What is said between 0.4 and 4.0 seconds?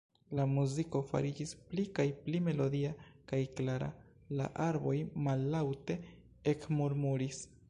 muziko fariĝis pli kaj pli melodia kaj klara;